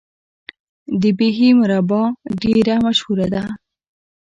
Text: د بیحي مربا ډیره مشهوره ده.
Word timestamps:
د 1.01 1.03
بیحي 1.17 1.49
مربا 1.59 2.03
ډیره 2.41 2.75
مشهوره 2.85 3.27
ده. 3.33 3.43